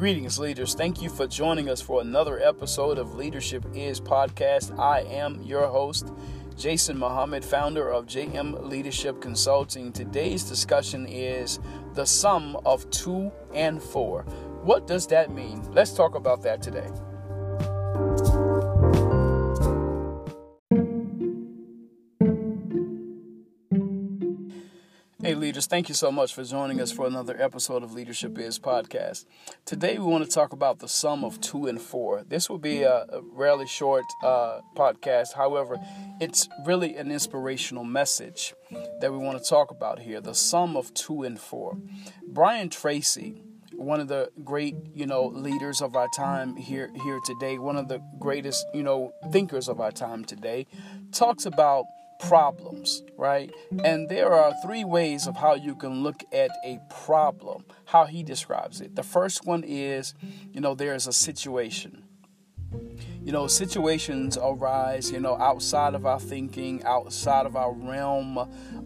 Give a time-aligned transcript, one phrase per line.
[0.00, 0.72] Greetings, leaders.
[0.72, 4.78] Thank you for joining us for another episode of Leadership Is Podcast.
[4.78, 6.10] I am your host,
[6.56, 9.92] Jason Muhammad, founder of JM Leadership Consulting.
[9.92, 11.60] Today's discussion is
[11.92, 14.22] the sum of two and four.
[14.62, 15.70] What does that mean?
[15.70, 16.88] Let's talk about that today.
[25.40, 29.24] Leaders, thank you so much for joining us for another episode of Leadership Is Podcast.
[29.64, 32.22] Today, we want to talk about the sum of two and four.
[32.28, 35.32] This will be a, rarely short uh, podcast.
[35.32, 35.78] However,
[36.20, 38.52] it's really an inspirational message
[39.00, 41.78] that we want to talk about here the sum of two and four.
[42.28, 47.56] Brian Tracy, one of the great, you know, leaders of our time here here today,
[47.56, 50.66] one of the greatest, you know, thinkers of our time today,
[51.12, 51.86] talks about
[52.20, 53.50] problems, right?
[53.84, 58.22] And there are three ways of how you can look at a problem, how he
[58.22, 58.94] describes it.
[58.94, 60.14] The first one is,
[60.52, 62.04] you know, there is a situation.
[63.22, 68.38] You know, situations arise, you know, outside of our thinking, outside of our realm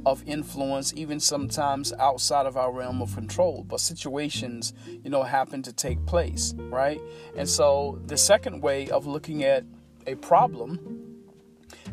[0.05, 3.65] of influence, even sometimes outside of our realm of control.
[3.67, 7.01] But situations, you know, happen to take place, right?
[7.37, 9.65] And so the second way of looking at
[10.07, 11.04] a problem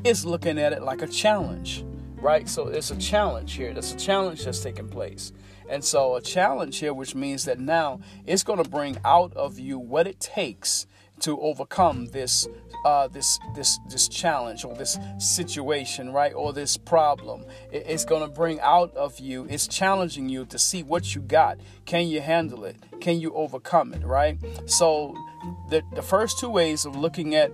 [0.03, 1.85] is looking at it like a challenge,
[2.15, 2.47] right?
[2.47, 3.73] So it's a challenge here.
[3.73, 5.31] There's a challenge that's taking place.
[5.69, 9.57] And so a challenge here, which means that now it's going to bring out of
[9.57, 10.85] you what it takes
[11.21, 12.47] to overcome this
[12.83, 17.45] uh, this this this challenge or this situation, right, or this problem.
[17.71, 19.45] It's going to bring out of you.
[19.49, 21.59] It's challenging you to see what you got.
[21.85, 22.75] Can you handle it?
[22.99, 24.03] Can you overcome it?
[24.03, 24.37] Right.
[24.65, 25.15] So
[25.69, 27.51] the the first two ways of looking at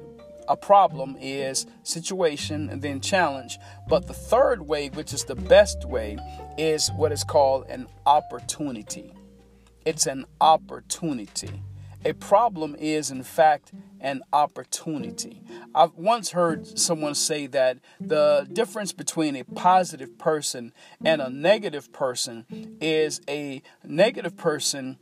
[0.47, 3.57] a problem is situation and then challenge.
[3.87, 6.17] But the third way, which is the best way,
[6.57, 9.13] is what is called an opportunity.
[9.85, 11.61] It's an opportunity.
[12.05, 15.41] A problem is, in fact, an opportunity.
[15.73, 21.91] I've once heard someone say that the difference between a positive person and a negative
[21.91, 22.45] person
[22.79, 24.99] is a negative person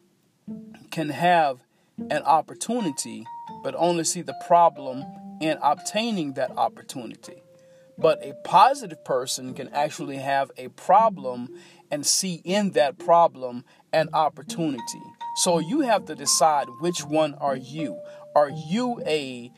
[0.89, 1.63] can have
[1.97, 3.25] an opportunity
[3.63, 5.03] but only see the problem
[5.41, 7.41] in obtaining that opportunity.
[7.97, 11.49] But a positive person can actually have a problem
[11.91, 13.63] and see in that problem
[13.93, 15.01] an opportunity.
[15.37, 17.99] So you have to decide which one are you.
[18.35, 19.51] Are you a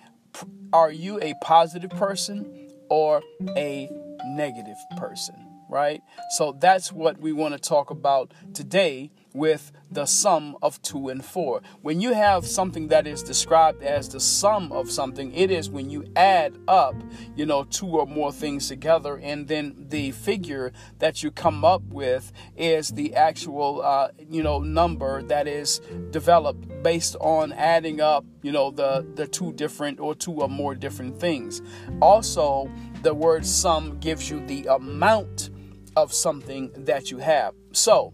[0.71, 3.21] are you a positive person or
[3.55, 3.89] a
[4.25, 5.35] negative person,
[5.69, 6.01] right?
[6.37, 11.23] So that's what we want to talk about today with the sum of two and
[11.23, 11.61] four.
[11.81, 15.89] When you have something that is described as the sum of something, it is when
[15.89, 16.95] you add up,
[17.35, 21.81] you know, two or more things together, and then the figure that you come up
[21.83, 25.79] with is the actual, uh, you know, number that is
[26.11, 30.75] developed based on adding up, you know, the the two different or two or more
[30.75, 31.61] different things.
[32.01, 32.69] Also,
[33.03, 35.49] the word sum gives you the amount
[35.95, 37.53] of something that you have.
[37.71, 38.13] So,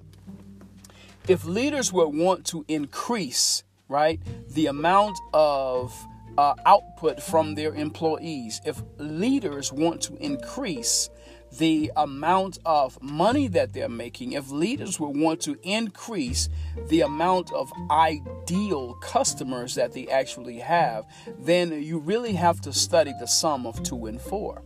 [1.27, 4.19] if leaders would want to increase, right,
[4.49, 5.93] the amount of
[6.37, 11.09] uh, output from their employees, if leaders want to increase
[11.57, 16.49] the amount of money that they're making, if leaders would want to increase
[16.89, 21.05] the amount of ideal customers that they actually have,
[21.39, 24.63] then you really have to study the sum of two and four.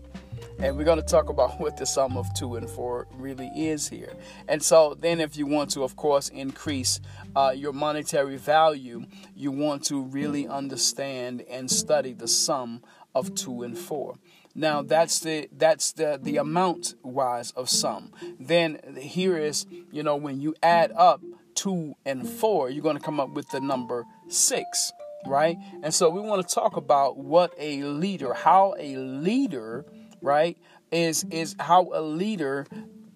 [0.60, 3.88] And we're going to talk about what the sum of two and four really is
[3.88, 4.14] here.
[4.48, 7.00] And so, then if you want to, of course, increase
[7.36, 12.82] uh, your monetary value, you want to really understand and study the sum
[13.14, 14.16] of two and four.
[14.56, 18.12] Now that's the that's the the amount wise of sum.
[18.40, 21.22] Then here is you know when you add up
[21.54, 24.92] two and four, you're going to come up with the number six,
[25.28, 25.58] right?
[25.84, 29.86] And so we want to talk about what a leader, how a leader
[30.22, 30.58] right?
[30.92, 32.66] Is is how a leader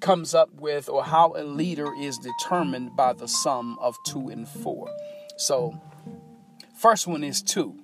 [0.01, 4.48] comes up with or how a leader is determined by the sum of 2 and
[4.48, 4.89] 4.
[5.38, 5.80] So,
[6.75, 7.77] first one is 2.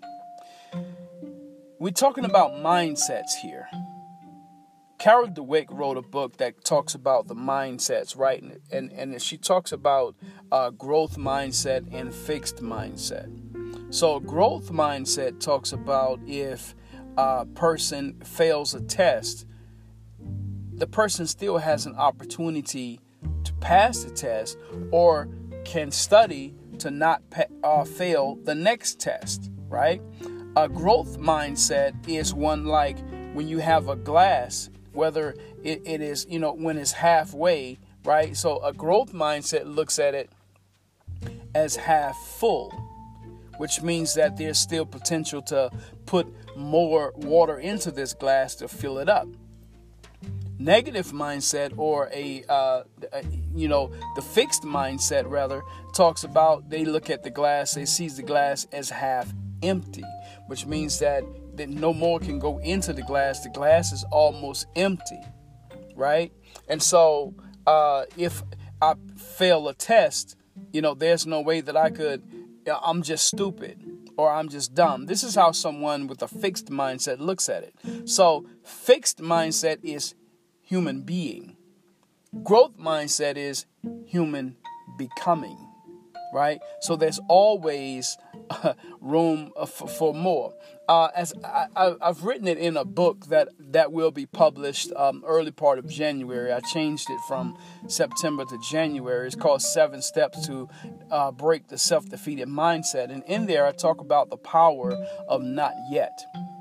[1.80, 3.68] We're talking about mindsets here.
[4.98, 8.44] Carol Dweck wrote a book that talks about the mindsets, right?
[8.72, 10.16] And, and she talks about
[10.52, 13.32] uh, growth mindset and fixed mindset.
[13.94, 16.74] So, growth mindset talks about if
[17.18, 19.46] uh, person fails a test,
[20.74, 23.00] the person still has an opportunity
[23.44, 24.58] to pass the test
[24.92, 25.28] or
[25.66, 27.22] can study to not
[27.64, 30.02] uh, fail the next test, right?
[30.56, 32.98] A growth mindset is one like
[33.34, 38.38] when you have a glass, whether it, it is, you know, when it's halfway, right?
[38.38, 40.30] So a growth mindset looks at it
[41.56, 42.72] as half full,
[43.58, 45.72] which means that there's still potential to
[46.06, 49.28] put more water into this glass to fill it up.
[50.60, 52.82] Negative mindset, or a, uh,
[53.56, 55.62] you know, the fixed mindset rather,
[55.96, 59.32] talks about they look at the glass, they see the glass as half
[59.62, 60.04] empty,
[60.48, 61.24] which means that,
[61.56, 63.42] that no more can go into the glass.
[63.42, 65.22] The glass is almost empty,
[65.96, 66.32] right?
[66.68, 67.36] And so,
[67.68, 68.42] uh, if
[68.82, 70.36] I fail a test,
[70.74, 72.24] you know, there's no way that I could
[72.84, 75.06] I'm just stupid or I'm just dumb.
[75.06, 78.10] This is how someone with a fixed mindset looks at it.
[78.10, 80.16] So, fixed mindset is
[80.62, 81.56] human being,
[82.44, 83.66] growth mindset is
[84.06, 84.58] human
[84.98, 85.58] becoming,
[86.34, 86.60] right?
[86.82, 88.18] So, there's always
[89.02, 90.54] room for, for more.
[90.88, 95.22] Uh, as I, have written it in a book that that will be published um,
[95.28, 96.54] early part of January.
[96.54, 97.58] I changed it from
[97.88, 99.28] September to January.
[99.28, 100.70] It's called Seven Steps to
[101.12, 104.94] uh, Break the Self Defeated Mindset, and in there I talk about the power
[105.28, 106.18] of not yet.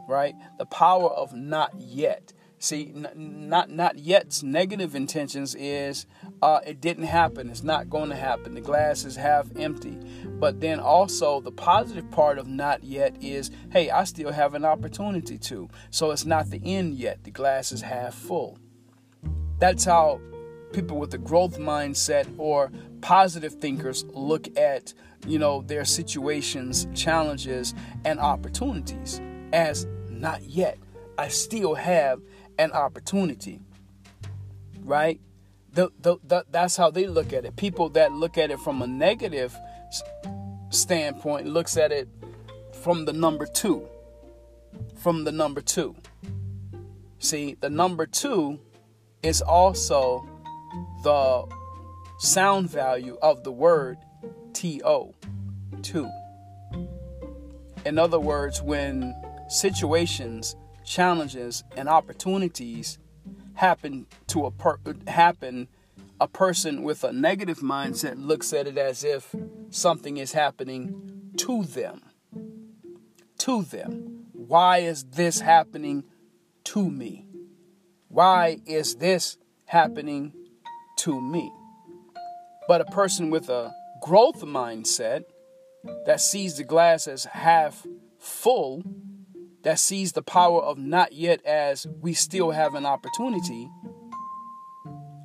[0.09, 2.33] Right, the power of not yet.
[2.59, 3.09] See, n-
[3.49, 6.07] not not yet's negative intentions is
[6.43, 7.49] uh, it didn't happen.
[7.49, 8.55] It's not going to happen.
[8.55, 9.99] The glass is half empty.
[10.39, 14.65] But then also the positive part of not yet is, hey, I still have an
[14.65, 15.69] opportunity to.
[15.91, 17.25] So it's not the end yet.
[17.25, 18.59] The glass is half full.
[19.59, 20.21] That's how
[20.73, 24.93] people with a growth mindset or positive thinkers look at,
[25.27, 27.75] you know, their situations, challenges,
[28.05, 29.21] and opportunities
[29.53, 30.79] as not yet.
[31.17, 32.21] I still have
[32.59, 33.61] an opportunity,
[34.83, 35.19] right?
[35.77, 37.55] The, the, that's how they look at it.
[37.57, 39.55] People that look at it from a negative
[40.71, 42.09] standpoint looks at it
[42.73, 43.87] from the number two.
[44.97, 45.95] From the number two.
[47.19, 48.59] See, the number two
[49.23, 50.27] is also
[51.03, 51.45] the
[52.21, 53.99] sound value of the word
[54.55, 55.13] to,
[55.83, 56.11] two.
[57.85, 59.15] In other words, when
[59.49, 60.57] situations
[60.87, 62.97] challenges and opportunities
[63.57, 65.69] happen to a per- happen
[66.19, 69.35] a person with a negative mindset looks at it as if
[69.71, 72.01] something is happening to them
[73.47, 74.27] to them.
[74.33, 76.05] Why is this happening
[76.65, 77.27] to me?
[78.09, 80.33] Why is this happening
[80.99, 81.53] to me?
[82.67, 83.73] But a person with a
[84.03, 85.25] growth mindset
[86.07, 87.87] that sees the glass as half
[88.19, 88.83] full
[89.67, 93.69] that sees the power of not yet as we still have an opportunity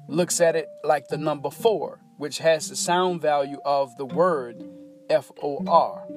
[0.08, 4.64] looks at it like the number four, which has the sound value of the word
[5.12, 6.08] F O R,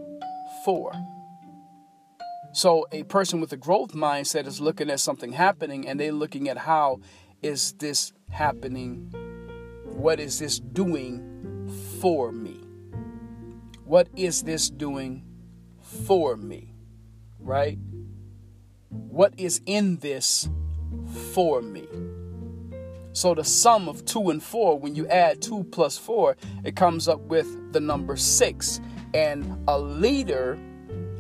[0.65, 0.95] four.
[2.55, 6.49] So a person with a growth mindset is looking at something happening and they're looking
[6.49, 7.01] at how
[7.43, 9.13] is this happening?
[9.85, 11.69] What is this doing
[12.01, 12.59] for me?
[13.85, 15.25] What is this doing
[15.83, 16.73] for me?
[17.39, 17.79] Right?
[18.95, 20.49] What is in this
[21.33, 21.87] for me?
[23.13, 27.07] So the sum of 2 and 4, when you add 2 plus 4, it comes
[27.07, 28.81] up with the number 6.
[29.15, 30.59] And a leader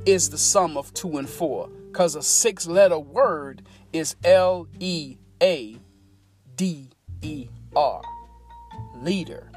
[0.07, 3.63] is the sum of 2 and 4 because a six letter word
[3.93, 5.77] is L E A
[6.57, 6.91] D
[7.23, 8.03] E R.
[8.97, 9.51] Leader.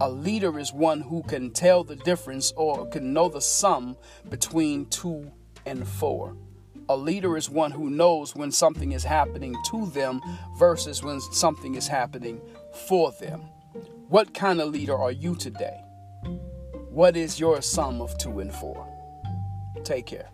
[0.00, 3.96] A leader is one who can tell the difference or can know the sum
[4.28, 5.30] between 2
[5.64, 6.36] and 4.
[6.88, 10.20] A leader is one who knows when something is happening to them
[10.56, 12.40] versus when something is happening
[12.86, 13.40] for them.
[14.08, 15.82] What kind of leader are you today?
[16.90, 18.86] What is your sum of two and four?
[19.82, 20.30] Take care.